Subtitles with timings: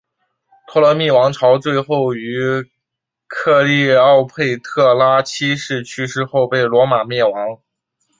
[0.65, 2.39] 托勒密王朝最后于
[3.27, 7.59] 克丽奥佩特拉七世去世后被罗马灭亡。